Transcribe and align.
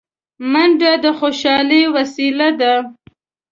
منډه 0.51 0.91
د 1.03 1.05
خوشحالۍ 1.19 1.83
وسیله 1.95 2.49
ده 2.59 2.73